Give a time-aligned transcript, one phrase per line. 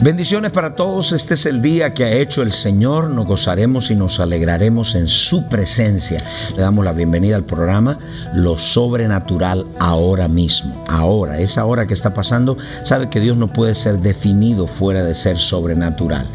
[0.00, 3.96] Bendiciones para todos, este es el día que ha hecho el Señor, nos gozaremos y
[3.96, 6.22] nos alegraremos en su presencia.
[6.54, 7.98] Le damos la bienvenida al programa
[8.32, 10.84] Lo Sobrenatural ahora mismo.
[10.86, 15.16] Ahora, esa hora que está pasando, sabe que Dios no puede ser definido fuera de
[15.16, 16.28] ser sobrenatural.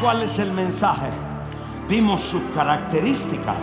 [0.00, 1.08] ¿Cuál es el mensaje?
[1.88, 3.56] Vimos sus características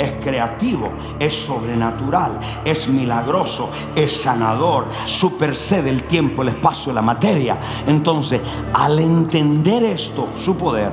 [0.00, 7.58] es creativo, es sobrenatural, es milagroso, es sanador, supercede el tiempo, el espacio, la materia.
[7.86, 8.40] Entonces,
[8.72, 10.90] al entender esto, su poder,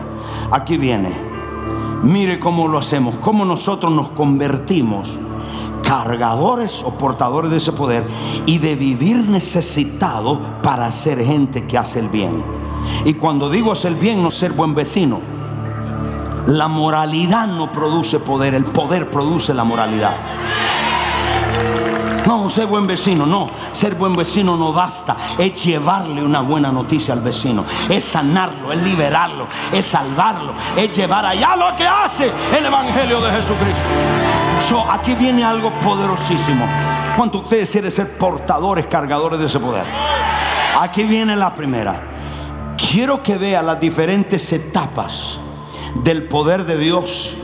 [0.52, 1.27] aquí viene.
[2.08, 5.20] Mire cómo lo hacemos, cómo nosotros nos convertimos
[5.84, 8.06] cargadores o portadores de ese poder
[8.46, 12.42] y de vivir necesitado para ser gente que hace el bien.
[13.04, 15.20] Y cuando digo hacer el bien, no ser buen vecino
[16.48, 20.16] la moralidad no produce poder, el poder produce la moralidad.
[22.26, 23.50] No, ser buen vecino, no.
[23.72, 25.16] Ser buen vecino no basta.
[25.38, 27.64] Es llevarle una buena noticia al vecino.
[27.90, 30.54] Es sanarlo, es liberarlo, es salvarlo.
[30.76, 33.86] Es llevar allá lo que hace el Evangelio de Jesucristo.
[34.90, 36.66] aquí viene algo poderosísimo.
[37.16, 39.86] ¿Cuánto ustedes quieren ser portadores, cargadores de ese poder?
[40.80, 42.02] Aquí viene la primera.
[42.92, 45.40] Quiero que vea las diferentes etapas
[46.04, 47.36] del poder de Dios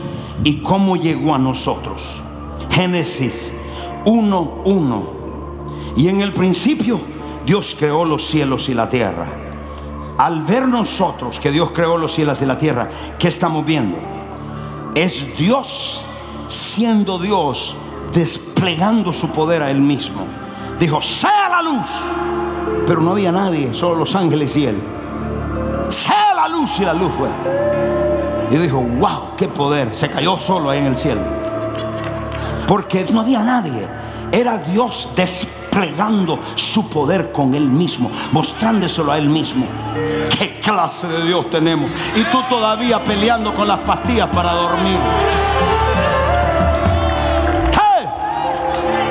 [0.44, 2.22] y cómo llegó a nosotros.
[2.70, 3.54] Génesis
[4.04, 5.02] 1.1.
[5.96, 7.00] Y en el principio
[7.44, 9.26] Dios creó los cielos y la tierra.
[10.18, 12.88] Al ver nosotros que Dios creó los cielos y la tierra,
[13.18, 13.96] ¿qué estamos viendo?
[14.94, 16.06] Es Dios
[16.46, 17.76] siendo Dios
[18.12, 20.24] desplegando su poder a Él mismo.
[20.78, 21.88] Dijo, sea la luz.
[22.86, 24.80] Pero no había nadie, solo los ángeles y Él.
[25.88, 27.28] Sea la luz y la luz fue.
[28.50, 29.94] Y dijo, wow, qué poder.
[29.94, 31.20] Se cayó solo ahí en el cielo.
[32.66, 33.86] Porque no había nadie.
[34.32, 39.66] Era Dios desplegando su poder con Él mismo, mostrándoselo a Él mismo.
[40.38, 41.90] ¿Qué clase de Dios tenemos?
[42.16, 44.98] Y tú todavía peleando con las pastillas para dormir.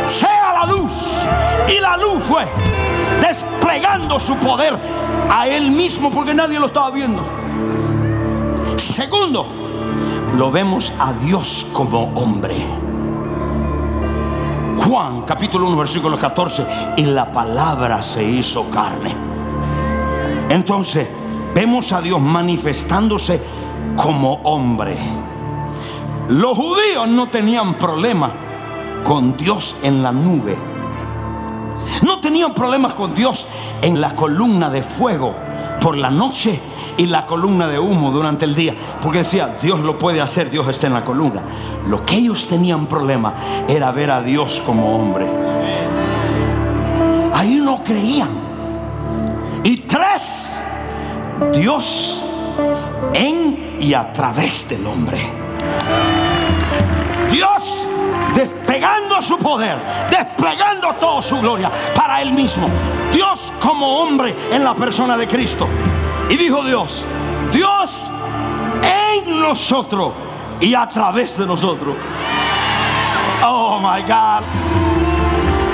[0.08, 1.26] Sea la luz.
[1.70, 2.46] Y la luz fue
[3.22, 4.78] desplegando su poder
[5.30, 7.24] a Él mismo porque nadie lo estaba viendo.
[8.76, 9.48] Segundo,
[10.36, 12.56] lo vemos a Dios como hombre.
[14.94, 16.68] Juan capítulo 1 versículo 14,
[16.98, 19.12] y la palabra se hizo carne.
[20.50, 21.10] Entonces,
[21.56, 23.42] vemos a Dios manifestándose
[23.96, 24.96] como hombre.
[26.30, 28.32] Los judíos no tenían problema
[29.04, 30.56] con Dios en la nube.
[32.06, 33.48] No tenían problemas con Dios
[33.82, 35.34] en la columna de fuego
[35.82, 36.62] por la noche
[36.98, 38.74] y la columna de humo durante el día.
[39.02, 41.44] Porque decía, Dios lo puede hacer, Dios está en la columna.
[41.88, 43.34] Lo que ellos tenían problema
[43.68, 45.28] era ver a Dios como hombre.
[47.34, 48.30] Ahí no creían.
[49.64, 50.64] Y tres,
[51.54, 52.26] Dios
[53.14, 55.30] en y a través del hombre.
[57.32, 57.88] Dios
[58.36, 59.78] despegando su poder,
[60.10, 62.68] desplegando toda su gloria para Él mismo.
[63.14, 65.68] Dios como hombre en la persona de Cristo.
[66.34, 67.06] Y dijo Dios,
[67.52, 68.12] Dios
[68.82, 70.14] en nosotros
[70.60, 71.96] y a través de nosotros.
[73.46, 74.42] Oh my God.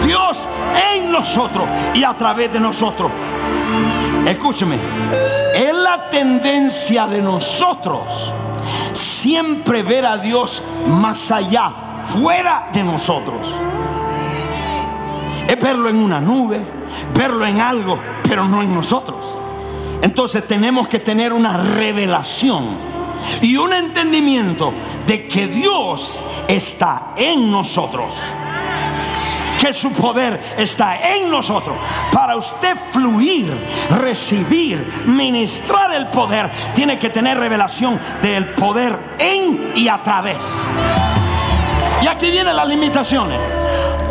[0.05, 0.45] Dios
[0.93, 3.09] en nosotros y a través de nosotros.
[4.27, 4.77] Escúcheme,
[5.55, 8.33] es la tendencia de nosotros
[8.91, 13.55] siempre ver a Dios más allá, fuera de nosotros.
[15.47, 16.59] Es verlo en una nube,
[17.13, 19.38] verlo en algo, pero no en nosotros.
[20.01, 22.89] Entonces tenemos que tener una revelación
[23.41, 24.73] y un entendimiento
[25.05, 28.21] de que Dios está en nosotros.
[29.59, 31.75] Que su poder está en nosotros.
[32.13, 33.53] Para usted fluir,
[33.99, 40.61] recibir, ministrar el poder, tiene que tener revelación del poder en y a través.
[42.01, 43.37] Y aquí vienen las limitaciones.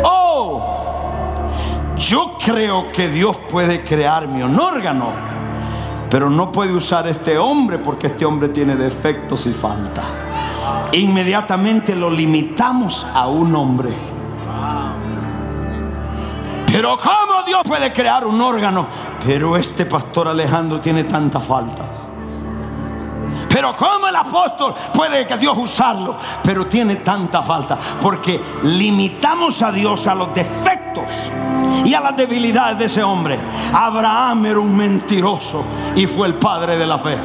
[0.03, 0.63] Oh,
[1.97, 5.38] yo creo que Dios puede crearme un órgano
[6.09, 10.03] pero no puede usar este hombre porque este hombre tiene defectos y falta.
[10.93, 13.95] Inmediatamente lo limitamos a un hombre.
[16.71, 18.87] Pero ¿cómo Dios puede crear un órgano?
[19.25, 21.88] Pero este pastor Alejandro tiene tanta falta.
[23.49, 26.15] Pero ¿cómo el apóstol puede que Dios usarlo?
[26.43, 27.77] Pero tiene tanta falta.
[27.99, 31.31] Porque limitamos a Dios a los defectos
[31.83, 33.39] y a las debilidades de ese hombre.
[33.73, 35.65] Abraham era un mentiroso
[35.95, 37.17] y fue el padre de la fe.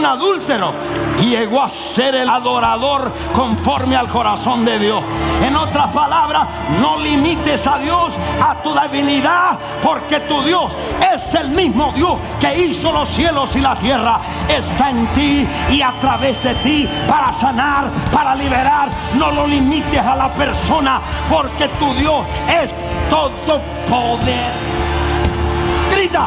[0.00, 0.72] Un adúltero
[1.20, 5.02] llegó a ser el adorador conforme al corazón de Dios.
[5.44, 6.48] En otras palabras,
[6.80, 10.74] no limites a Dios a tu debilidad, porque tu Dios
[11.12, 14.20] es el mismo Dios que hizo los cielos y la tierra.
[14.48, 18.88] Está en ti y a través de ti para sanar, para liberar.
[19.18, 20.98] No lo limites a la persona,
[21.28, 22.72] porque tu Dios es
[23.10, 24.50] todo poder.
[25.92, 26.26] Grita.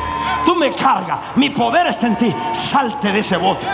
[0.45, 3.65] tú me cargas, mi poder está en ti, salte de ese bote.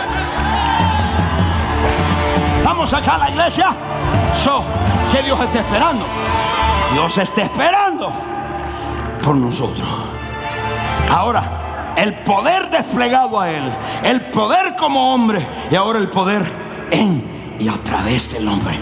[2.58, 3.70] Estamos acá en la iglesia,
[4.32, 4.62] so,
[5.10, 6.06] que Dios esté esperando.
[6.92, 8.12] Dios está esperando
[9.24, 9.88] por nosotros.
[11.10, 11.42] Ahora,
[11.96, 13.72] el poder desplegado a Él,
[14.04, 17.22] el poder como hombre y ahora el poder en
[17.58, 18.78] y a través del hombre.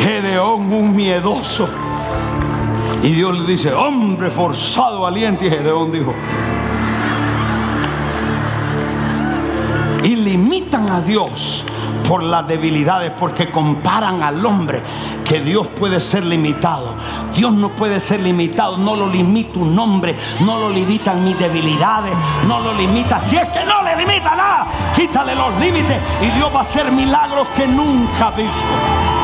[0.00, 1.68] Gedeón, un miedoso
[3.02, 5.46] y Dios le dice, hombre forzado, valiente.
[5.46, 6.12] Y Gedeón dijo,
[10.02, 11.64] y limitan a Dios
[12.06, 14.82] por las debilidades, porque comparan al hombre
[15.24, 16.94] que Dios puede ser limitado.
[17.34, 22.12] Dios no puede ser limitado, no lo limita un hombre, no lo limitan mis debilidades,
[22.46, 23.20] no lo limita.
[23.20, 26.90] Si es que no le limita nada, quítale los límites y Dios va a hacer
[26.92, 29.15] milagros que nunca ha visto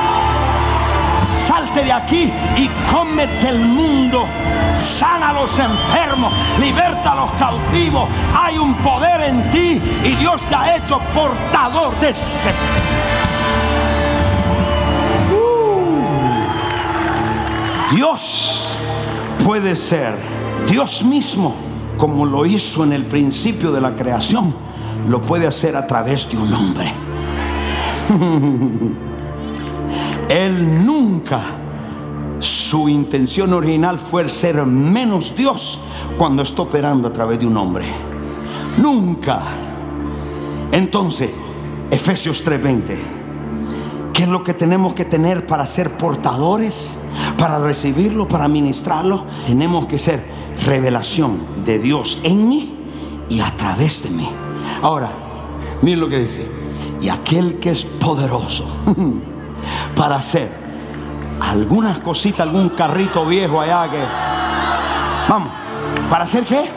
[1.80, 4.26] de aquí y cómete el mundo.
[4.74, 8.08] Sana a los enfermos, liberta a los cautivos.
[8.38, 12.50] Hay un poder en ti y Dios te ha hecho portador de ese.
[15.32, 16.04] Uh.
[17.94, 18.78] Dios
[19.44, 20.14] puede ser
[20.68, 21.54] Dios mismo,
[21.96, 24.54] como lo hizo en el principio de la creación,
[25.08, 26.92] lo puede hacer a través de un hombre.
[30.28, 31.40] Él nunca,
[32.42, 35.78] su intención original fue ser menos Dios
[36.18, 37.86] cuando está operando a través de un hombre.
[38.78, 39.40] Nunca.
[40.72, 41.30] Entonces,
[41.90, 42.98] Efesios 3:20.
[44.12, 46.98] ¿Qué es lo que tenemos que tener para ser portadores?
[47.38, 49.24] Para recibirlo, para ministrarlo.
[49.46, 50.24] Tenemos que ser
[50.66, 52.74] revelación de Dios en mí
[53.28, 54.28] y a través de mí.
[54.82, 55.10] Ahora,
[55.80, 56.48] miren lo que dice.
[57.00, 58.64] Y aquel que es poderoso
[59.96, 60.61] para hacer
[61.50, 63.98] algunas cositas, algún carrito viejo allá que...
[65.28, 65.50] Vamos,
[66.08, 66.70] ¿para hacer qué?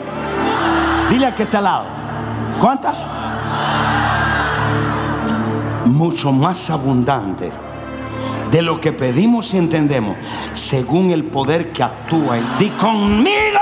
[1.10, 1.84] Dile a que está al lado.
[2.60, 3.06] ¿Cuántas?
[5.86, 7.50] mucho más abundante
[8.50, 10.16] de lo que pedimos y entendemos,
[10.52, 13.60] según el poder que actúa en ti conmigo.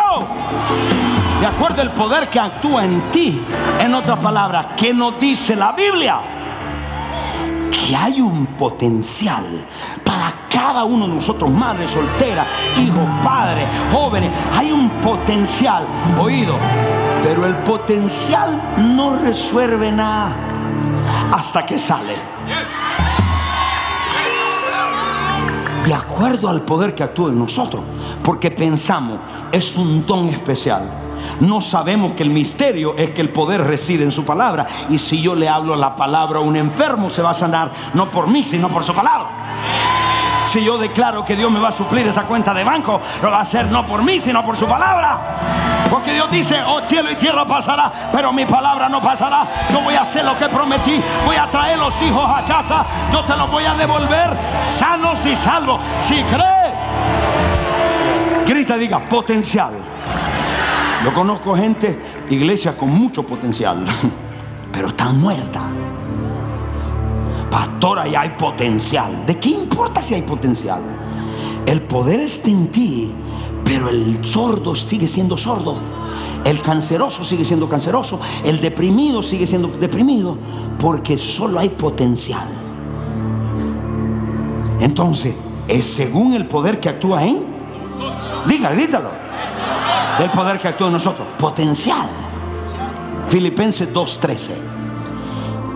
[1.41, 3.43] De acuerdo al poder que actúa en ti.
[3.81, 6.19] En otras palabras, ¿qué nos dice la Biblia?
[7.71, 9.45] Que hay un potencial
[10.05, 12.47] para cada uno de nosotros, madres solteras,
[12.79, 14.31] hijos, padres, jóvenes.
[14.57, 15.85] Hay un potencial,
[16.19, 16.57] oído,
[17.23, 20.35] pero el potencial no resuelve nada
[21.31, 22.15] hasta que sale.
[25.85, 27.85] De acuerdo al poder que actúa en nosotros,
[28.23, 29.19] porque pensamos,
[29.53, 30.89] es un don especial.
[31.41, 34.67] No sabemos que el misterio es que el poder reside en su palabra.
[34.89, 38.11] Y si yo le hablo la palabra a un enfermo, se va a sanar no
[38.11, 39.29] por mí, sino por su palabra.
[40.55, 43.39] Si yo declaro que Dios me va a suplir esa cuenta de banco, lo va
[43.39, 45.19] a hacer no por mí, sino por su palabra.
[45.91, 49.45] Porque Dios dice, oh cielo y tierra pasará, pero mi palabra no pasará.
[49.73, 51.03] Yo voy a hacer lo que prometí.
[51.27, 52.87] Voy a traer los hijos a casa.
[53.13, 54.31] Yo te los voy a devolver
[54.79, 55.81] sanos y salvos.
[55.99, 56.73] Si cree,
[58.47, 59.73] grita, diga, potencial.
[61.05, 61.99] Yo conozco gente,
[62.31, 63.85] iglesia con mucho potencial,
[64.73, 65.74] pero están muertas.
[67.55, 69.25] Pastora, ya hay potencial.
[69.27, 70.83] ¿De qué importa si hay potencial?
[71.67, 73.13] El poder está en ti,
[73.65, 75.77] pero el sordo sigue siendo sordo.
[76.45, 78.19] El canceroso sigue siendo canceroso.
[78.45, 80.37] El deprimido sigue siendo deprimido.
[80.81, 82.49] Porque solo hay potencial.
[84.81, 85.37] Entonces,
[85.69, 87.39] es según el poder que actúa en.
[88.49, 89.11] Diga, grítalo
[90.19, 91.29] del poder que actúa en nosotros.
[91.39, 92.09] Potencial.
[93.29, 94.51] Filipenses 2.13.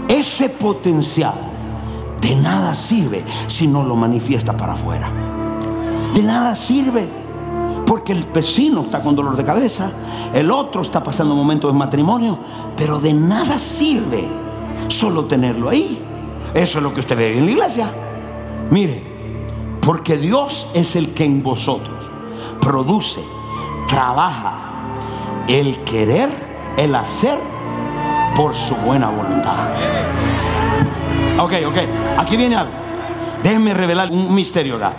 [0.08, 1.48] Ese potencial
[2.20, 5.08] de nada sirve si no lo manifiesta para afuera.
[6.14, 7.06] De nada sirve.
[7.86, 9.90] Porque el vecino está con dolor de cabeza,
[10.34, 12.38] el otro está pasando momentos de matrimonio,
[12.76, 14.28] pero de nada sirve
[14.88, 15.98] solo tenerlo ahí.
[16.52, 17.90] Eso es lo que usted ve en la iglesia.
[18.70, 19.02] Mire,
[19.80, 22.10] porque Dios es el que en vosotros
[22.60, 23.22] produce
[23.88, 24.54] trabaja
[25.48, 26.28] el querer,
[26.76, 27.38] el hacer
[28.36, 29.56] por su buena voluntad.
[31.38, 31.76] Ok, ok,
[32.18, 32.72] aquí viene algo.
[33.42, 34.94] Déjenme revelar un misterio acá.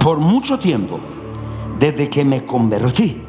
[0.00, 0.98] Por mucho tiempo,
[1.78, 3.22] desde que me convertí,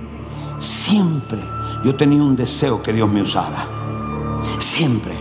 [0.59, 1.39] siempre
[1.83, 3.67] yo tenía un deseo que Dios me usara.
[4.57, 5.13] Siempre.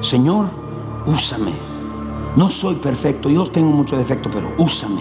[0.00, 0.50] Señor,
[1.06, 1.52] úsame.
[2.36, 5.00] No soy perfecto, yo tengo mucho defecto, pero úsame.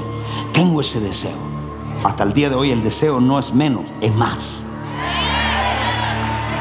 [0.53, 1.37] Tengo ese deseo.
[2.03, 4.63] Hasta el día de hoy el deseo no es menos, es más.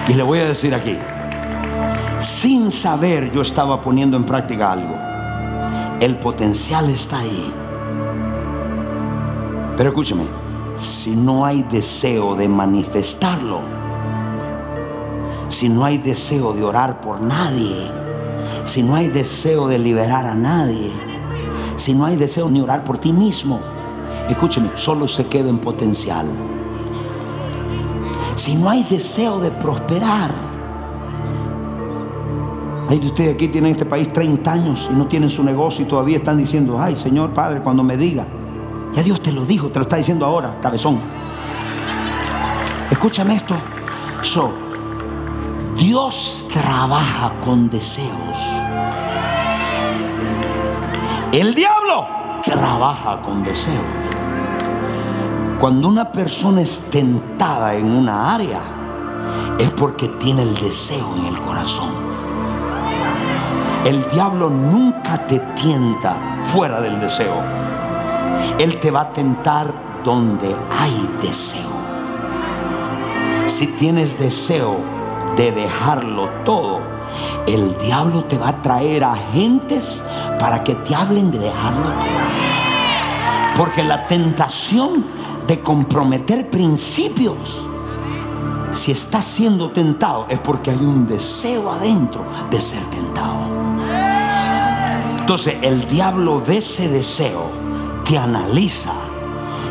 [0.08, 0.96] Y le voy a decir aquí,
[2.26, 4.98] sin saber yo estaba poniendo en práctica algo.
[6.00, 7.52] El potencial está ahí.
[9.76, 10.24] Pero escúcheme,
[10.74, 13.60] si no hay deseo de manifestarlo,
[15.46, 17.88] si no hay deseo de orar por nadie,
[18.64, 20.90] si no hay deseo de liberar a nadie,
[21.76, 23.60] si no hay deseo ni orar por ti mismo,
[24.28, 26.26] escúcheme, solo se queda en potencial.
[28.34, 30.55] Si no hay deseo de prosperar,
[32.88, 35.84] hay de ustedes aquí tienen en este país 30 años y no tienen su negocio
[35.84, 38.26] y todavía están diciendo, ay Señor Padre, cuando me diga,
[38.94, 41.00] ya Dios te lo dijo, te lo está diciendo ahora, cabezón.
[42.90, 43.56] Escúchame esto.
[44.22, 44.52] So,
[45.76, 48.38] Dios trabaja con deseos.
[51.32, 52.06] El diablo
[52.42, 53.84] trabaja con deseos.
[55.58, 58.60] Cuando una persona es tentada en una área,
[59.58, 62.05] es porque tiene el deseo en el corazón.
[63.86, 67.40] El diablo nunca te tienta fuera del deseo.
[68.58, 71.70] Él te va a tentar donde hay deseo.
[73.46, 74.76] Si tienes deseo
[75.36, 76.80] de dejarlo todo,
[77.46, 80.02] el diablo te va a traer agentes
[80.40, 83.56] para que te hablen de dejarlo todo.
[83.56, 85.04] Porque la tentación
[85.46, 87.68] de comprometer principios,
[88.72, 93.55] si estás siendo tentado, es porque hay un deseo adentro de ser tentado.
[95.26, 97.50] Entonces el diablo ve ese deseo,
[98.04, 98.92] te analiza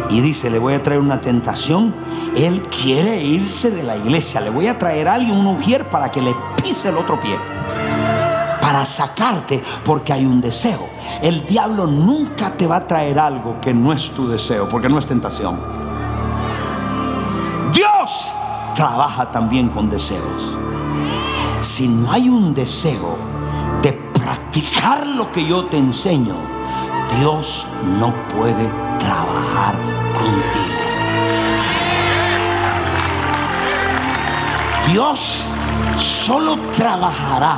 [0.09, 1.95] y dice, le voy a traer una tentación.
[2.35, 4.41] Él quiere irse de la iglesia.
[4.41, 7.37] Le voy a traer a alguien, un ujier, para que le pise el otro pie.
[8.59, 10.89] Para sacarte porque hay un deseo.
[11.21, 14.99] El diablo nunca te va a traer algo que no es tu deseo, porque no
[14.99, 15.57] es tentación.
[17.71, 18.33] Dios
[18.75, 20.57] trabaja también con deseos.
[21.61, 23.34] Si no hay un deseo de
[24.55, 26.35] practicar lo que yo te enseño,
[27.19, 27.67] Dios
[27.99, 29.75] no puede trabajar
[30.13, 30.75] contigo.
[34.93, 35.51] Dios
[35.97, 37.57] solo trabajará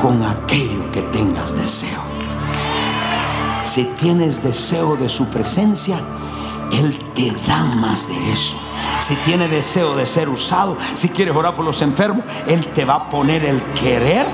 [0.00, 2.00] con aquello que tengas deseo.
[3.64, 5.98] Si tienes deseo de su presencia,
[6.70, 8.56] Él te da más de eso.
[9.00, 12.94] Si tiene deseo de ser usado, si quieres orar por los enfermos, Él te va
[12.94, 14.28] a poner el querer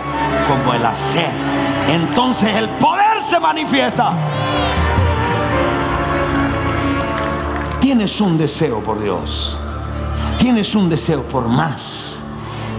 [0.47, 1.31] como el hacer.
[1.89, 4.13] Entonces el poder se manifiesta.
[7.81, 9.59] Tienes un deseo por Dios.
[10.39, 12.23] Tienes un deseo por más.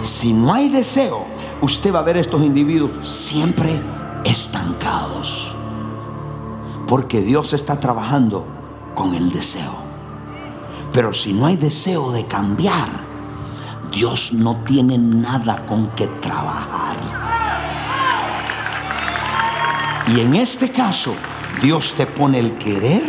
[0.02, 1.26] Si no hay deseo,
[1.62, 3.82] usted va a ver estos individuos siempre
[4.24, 5.56] estancados.
[6.88, 8.46] Porque Dios está trabajando
[8.96, 9.74] con el deseo.
[10.94, 12.88] Pero si no hay deseo de cambiar,
[13.92, 16.98] Dios no tiene nada con que trabajar.
[20.16, 21.14] Y en este caso,
[21.62, 23.04] Dios te pone el querer.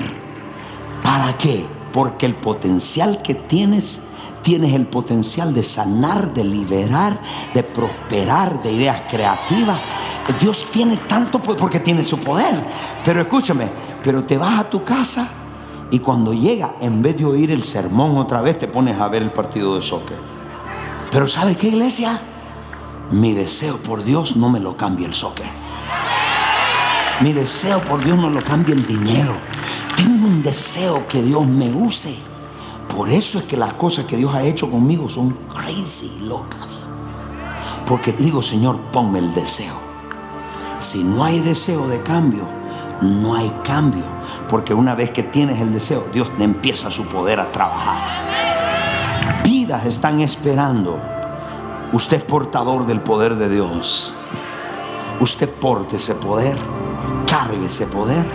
[1.02, 1.66] ¿Para qué?
[1.92, 4.02] Porque el potencial que tienes
[4.42, 7.20] tienes el potencial de sanar, de liberar,
[7.54, 9.78] de prosperar, de ideas creativas.
[10.40, 12.54] Dios tiene tanto poder porque tiene su poder.
[13.04, 13.68] Pero escúchame,
[14.02, 15.28] pero te vas a tu casa
[15.90, 19.22] y cuando llega, en vez de oír el sermón otra vez, te pones a ver
[19.22, 20.18] el partido de soccer.
[21.10, 22.20] Pero ¿sabe qué, iglesia?
[23.10, 25.59] Mi deseo por Dios no me lo cambia el soccer.
[27.20, 29.34] Mi deseo por Dios no lo cambia el dinero.
[29.94, 32.16] Tengo un deseo que Dios me use.
[32.96, 36.88] Por eso es que las cosas que Dios ha hecho conmigo son crazy, locas.
[37.86, 39.74] Porque digo, Señor, ponme el deseo.
[40.78, 42.48] Si no hay deseo de cambio,
[43.02, 44.04] no hay cambio.
[44.48, 47.98] Porque una vez que tienes el deseo, Dios te empieza su poder a trabajar.
[49.44, 50.98] Vidas están esperando.
[51.92, 54.14] Usted es portador del poder de Dios.
[55.20, 56.56] Usted porte ese poder,
[57.30, 58.26] cargue ese poder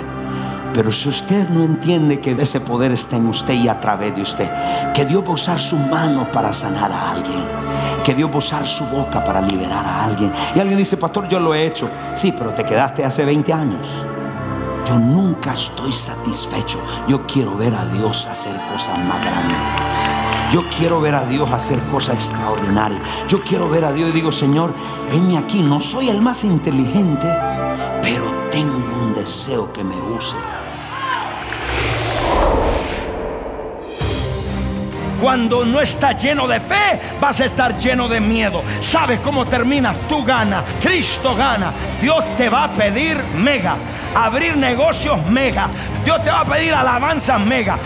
[0.76, 4.22] pero si usted no entiende que ese poder está en usted y a través de
[4.22, 4.52] usted,
[4.94, 7.46] que Dios va a usar su mano para sanar a alguien,
[8.04, 10.34] que Dios va a usar su boca para liberar a alguien.
[10.54, 11.90] Y alguien dice, pastor, yo lo he hecho.
[12.14, 13.88] Sí, pero te quedaste hace 20 años.
[14.86, 16.84] Yo nunca estoy satisfecho.
[17.08, 19.95] Yo quiero ver a Dios hacer cosas más grandes.
[20.52, 23.02] Yo quiero ver a Dios hacer cosas extraordinarias.
[23.28, 24.74] Yo quiero ver a Dios y digo, Señor,
[25.12, 25.62] enme aquí.
[25.62, 27.28] No soy el más inteligente,
[28.02, 30.38] pero tengo un deseo que me use.
[35.22, 38.62] Cuando no estás lleno de fe, vas a estar lleno de miedo.
[38.80, 39.94] ¿Sabes cómo termina?
[40.08, 41.74] Tú gana, Cristo gana.
[42.00, 43.78] Dios te va a pedir mega,
[44.14, 45.68] abrir negocios mega.
[46.04, 47.80] Dios te va a pedir alabanzas mega.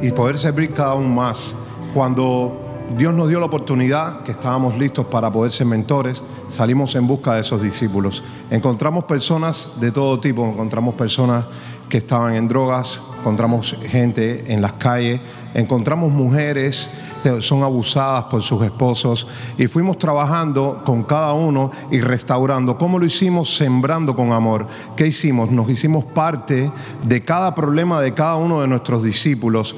[0.00, 1.56] y poder servir cada uno más.
[1.92, 7.06] Cuando Dios nos dio la oportunidad, que estábamos listos para poder ser mentores, salimos en
[7.06, 8.22] busca de esos discípulos.
[8.50, 11.44] Encontramos personas de todo tipo, encontramos personas
[11.88, 15.20] que estaban en drogas, encontramos gente en las calles,
[15.54, 16.90] encontramos mujeres
[17.22, 19.26] que son abusadas por sus esposos
[19.58, 22.78] y fuimos trabajando con cada uno y restaurando.
[22.78, 23.56] ¿Cómo lo hicimos?
[23.56, 24.66] Sembrando con amor.
[24.96, 25.50] ¿Qué hicimos?
[25.50, 26.70] Nos hicimos parte
[27.02, 29.74] de cada problema de cada uno de nuestros discípulos.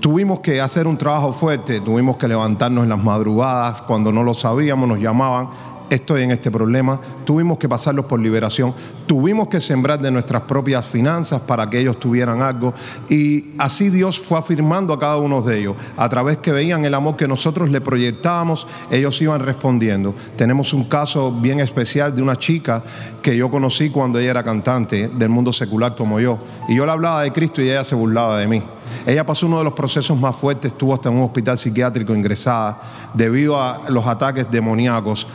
[0.00, 4.34] Tuvimos que hacer un trabajo fuerte, tuvimos que levantarnos en las madrugadas, cuando no lo
[4.34, 5.48] sabíamos nos llamaban
[5.90, 8.74] estoy en este problema, tuvimos que pasarlos por liberación,
[9.06, 12.72] tuvimos que sembrar de nuestras propias finanzas para que ellos tuvieran algo
[13.08, 15.76] y así Dios fue afirmando a cada uno de ellos.
[15.96, 20.14] A través que veían el amor que nosotros le proyectábamos, ellos iban respondiendo.
[20.36, 22.82] Tenemos un caso bien especial de una chica
[23.22, 26.92] que yo conocí cuando ella era cantante del mundo secular como yo y yo le
[26.92, 28.62] hablaba de Cristo y ella se burlaba de mí.
[29.06, 32.78] Ella pasó uno de los procesos más fuertes, estuvo hasta en un hospital psiquiátrico ingresada
[33.12, 35.26] debido a los ataques demoníacos.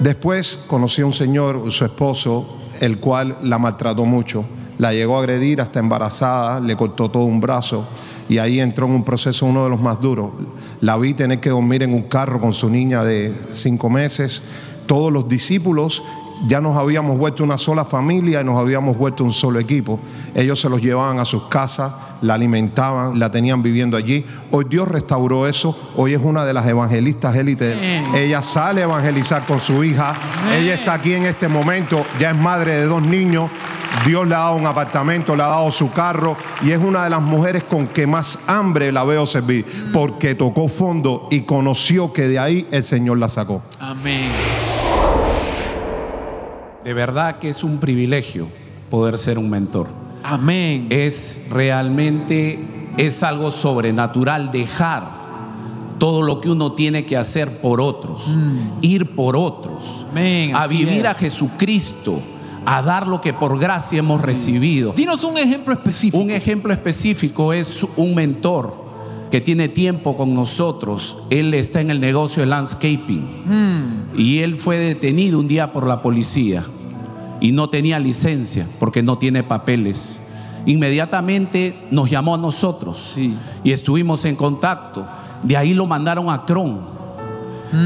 [0.00, 4.46] Después conocí a un señor, su esposo, el cual la maltrató mucho.
[4.78, 7.86] La llegó a agredir hasta embarazada, le cortó todo un brazo
[8.26, 10.30] y ahí entró en un proceso uno de los más duros.
[10.80, 14.40] La vi tener que dormir en un carro con su niña de cinco meses.
[14.86, 16.02] Todos los discípulos
[16.46, 20.00] ya nos habíamos vuelto una sola familia y nos habíamos vuelto un solo equipo.
[20.34, 24.24] Ellos se los llevaban a sus casas, la alimentaban, la tenían viviendo allí.
[24.50, 25.76] Hoy Dios restauró eso.
[25.96, 27.76] Hoy es una de las evangelistas élites.
[28.14, 30.14] Ella sale a evangelizar con su hija.
[30.52, 32.04] Ella está aquí en este momento.
[32.18, 33.50] Ya es madre de dos niños.
[34.06, 37.10] Dios le ha dado un apartamento, le ha dado su carro y es una de
[37.10, 42.28] las mujeres con que más hambre la veo servir porque tocó fondo y conoció que
[42.28, 43.62] de ahí el Señor la sacó.
[43.80, 44.30] Amén.
[46.84, 48.48] De verdad que es un privilegio
[48.88, 49.88] poder ser un mentor.
[50.22, 50.86] Amén.
[50.90, 52.58] Es realmente,
[52.96, 55.20] es algo sobrenatural dejar
[55.98, 58.34] todo lo que uno tiene que hacer por otros,
[58.80, 61.04] ir por otros, Amén, a vivir es.
[61.04, 62.20] a Jesucristo,
[62.64, 64.94] a dar lo que por gracia hemos recibido.
[64.94, 66.16] Dinos un ejemplo específico.
[66.22, 68.79] Un ejemplo específico es un mentor
[69.30, 71.18] que tiene tiempo con nosotros.
[71.30, 76.02] Él está en el negocio de landscaping y él fue detenido un día por la
[76.02, 76.64] policía
[77.40, 80.20] y no tenía licencia porque no tiene papeles.
[80.66, 83.34] Inmediatamente nos llamó a nosotros Sí.
[83.64, 85.06] y estuvimos en contacto.
[85.42, 86.80] De ahí lo mandaron a Cron.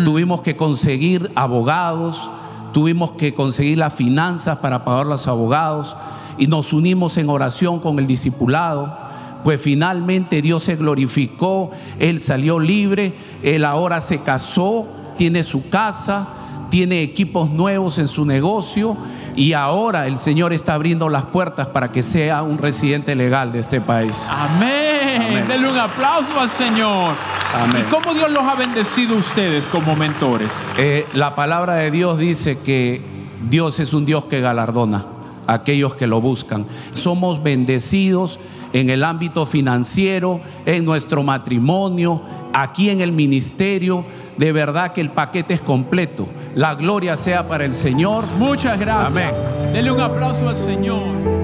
[0.06, 2.30] Tuvimos que conseguir abogados,
[2.72, 5.94] tuvimos que conseguir las finanzas para pagar los abogados
[6.38, 9.03] y nos unimos en oración con el discipulado.
[9.44, 14.86] Pues finalmente Dios se glorificó, Él salió libre, Él ahora se casó,
[15.18, 16.28] tiene su casa,
[16.70, 18.96] tiene equipos nuevos en su negocio
[19.36, 23.58] y ahora el Señor está abriendo las puertas para que sea un residente legal de
[23.58, 24.28] este país.
[24.30, 25.44] Amén.
[25.46, 27.14] Denle un aplauso al Señor.
[27.54, 27.84] Amén.
[27.86, 30.48] ¿Y cómo Dios los ha bendecido a ustedes como mentores?
[30.78, 33.02] Eh, la palabra de Dios dice que
[33.48, 35.04] Dios es un Dios que galardona
[35.46, 36.66] aquellos que lo buscan.
[36.92, 38.38] Somos bendecidos
[38.72, 44.04] en el ámbito financiero, en nuestro matrimonio, aquí en el ministerio.
[44.36, 46.28] De verdad que el paquete es completo.
[46.54, 48.24] La gloria sea para el Señor.
[48.38, 49.08] Muchas gracias.
[49.08, 49.30] Amén.
[49.72, 51.43] Denle un aplauso al Señor.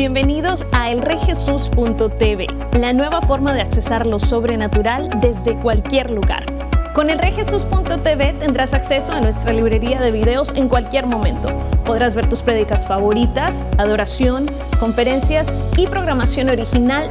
[0.00, 2.46] Bienvenidos a elreyjesus.tv,
[2.78, 6.46] la nueva forma de accesar lo sobrenatural desde cualquier lugar.
[6.94, 11.50] Con elreyjesus.tv tendrás acceso a nuestra librería de videos en cualquier momento.
[11.84, 17.10] Podrás ver tus prédicas favoritas, adoración, conferencias y programación original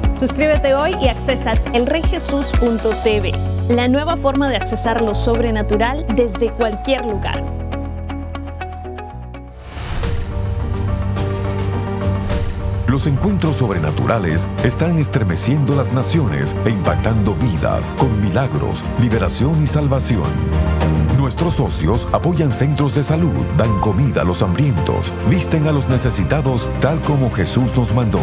[0.13, 3.31] Suscríbete hoy y accesa elreyjesus.tv,
[3.69, 7.43] la nueva forma de accesar lo sobrenatural desde cualquier lugar.
[12.87, 20.27] Los encuentros sobrenaturales están estremeciendo las naciones e impactando vidas con milagros, liberación y salvación.
[21.17, 26.69] Nuestros socios apoyan centros de salud, dan comida a los hambrientos, visten a los necesitados
[26.81, 28.19] tal como Jesús nos mandó.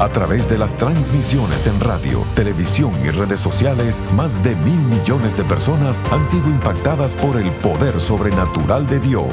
[0.00, 5.36] A través de las transmisiones en radio, televisión y redes sociales, más de mil millones
[5.36, 9.28] de personas han sido impactadas por el poder sobrenatural de Dios.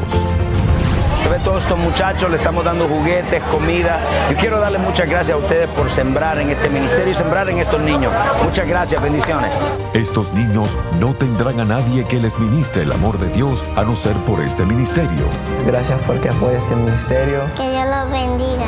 [1.31, 4.01] Ve todos estos muchachos, le estamos dando juguetes, comida.
[4.29, 7.59] Yo quiero darle muchas gracias a ustedes por sembrar en este ministerio y sembrar en
[7.59, 8.11] estos niños.
[8.43, 9.53] Muchas gracias, bendiciones.
[9.93, 13.95] Estos niños no tendrán a nadie que les ministre el amor de Dios a no
[13.95, 15.29] ser por este ministerio.
[15.65, 17.39] Gracias porque apoya este ministerio.
[17.55, 18.67] Que Dios los bendiga.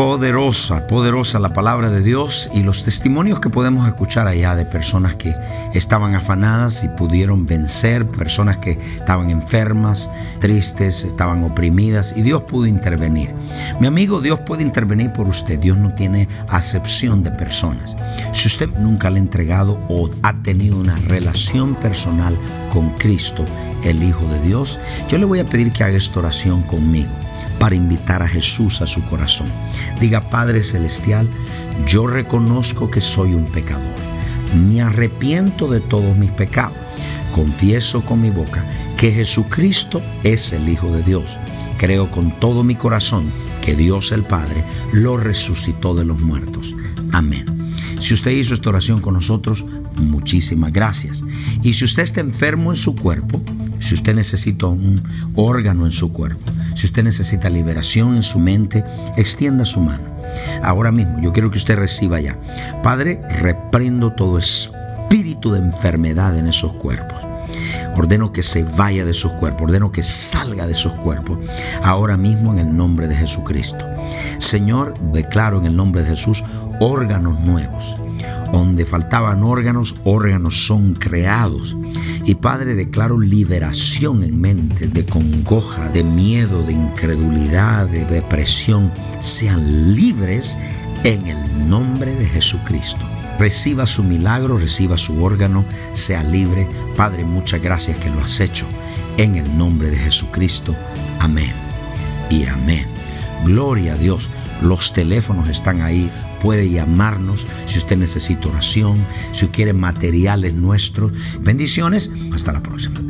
[0.00, 5.16] Poderosa, poderosa la palabra de Dios y los testimonios que podemos escuchar allá de personas
[5.16, 5.36] que
[5.74, 12.64] estaban afanadas y pudieron vencer, personas que estaban enfermas, tristes, estaban oprimidas y Dios pudo
[12.64, 13.34] intervenir.
[13.78, 15.58] Mi amigo, Dios puede intervenir por usted.
[15.58, 17.94] Dios no tiene acepción de personas.
[18.32, 22.38] Si usted nunca le ha entregado o ha tenido una relación personal
[22.72, 23.44] con Cristo,
[23.84, 27.10] el Hijo de Dios, yo le voy a pedir que haga esta oración conmigo
[27.60, 29.46] para invitar a Jesús a su corazón.
[30.00, 31.28] Diga, Padre Celestial,
[31.86, 33.94] yo reconozco que soy un pecador.
[34.66, 36.76] Me arrepiento de todos mis pecados.
[37.32, 38.64] Confieso con mi boca
[38.96, 41.38] que Jesucristo es el Hijo de Dios.
[41.78, 43.30] Creo con todo mi corazón
[43.62, 46.74] que Dios el Padre lo resucitó de los muertos.
[47.12, 47.59] Amén.
[48.00, 49.64] Si usted hizo esta oración con nosotros,
[49.96, 51.22] muchísimas gracias.
[51.62, 53.40] Y si usted está enfermo en su cuerpo,
[53.78, 55.02] si usted necesita un
[55.36, 58.84] órgano en su cuerpo, si usted necesita liberación en su mente,
[59.16, 60.04] extienda su mano.
[60.62, 62.38] Ahora mismo yo quiero que usted reciba ya.
[62.82, 67.29] Padre, reprendo todo espíritu de enfermedad en esos cuerpos.
[67.96, 71.38] Ordeno que se vaya de sus cuerpos, ordeno que salga de sus cuerpos,
[71.82, 73.84] ahora mismo en el nombre de Jesucristo.
[74.38, 76.44] Señor, declaro en el nombre de Jesús
[76.80, 77.96] órganos nuevos.
[78.52, 81.76] Donde faltaban órganos, órganos son creados.
[82.24, 88.90] Y Padre, declaro liberación en mente de congoja, de miedo, de incredulidad, de depresión.
[89.20, 90.56] Sean libres
[91.04, 93.19] en el nombre de Jesucristo.
[93.40, 96.68] Reciba su milagro, reciba su órgano, sea libre.
[96.94, 98.66] Padre, muchas gracias que lo has hecho.
[99.16, 100.76] En el nombre de Jesucristo.
[101.20, 101.52] Amén.
[102.28, 102.86] Y amén.
[103.46, 104.28] Gloria a Dios.
[104.60, 106.10] Los teléfonos están ahí
[106.42, 108.98] puede llamarnos si usted necesita oración,
[109.32, 111.10] si quiere materiales nuestros.
[111.40, 113.09] Bendiciones, hasta la próxima.